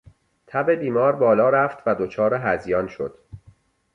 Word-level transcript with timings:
تب 0.47 0.71
بیمار 0.71 1.15
بالا 1.15 1.49
رفت 1.49 1.77
و 1.85 1.95
دچار 1.95 2.33
هذیان 2.33 2.87
شد. 2.87 3.17